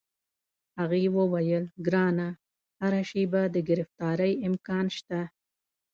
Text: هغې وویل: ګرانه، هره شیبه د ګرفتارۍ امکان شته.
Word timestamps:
هغې 0.79 1.03
وویل: 1.17 1.63
ګرانه، 1.85 2.29
هره 2.81 3.01
شیبه 3.09 3.41
د 3.53 3.55
ګرفتارۍ 3.69 4.33
امکان 4.47 4.85
شته. 4.97 5.21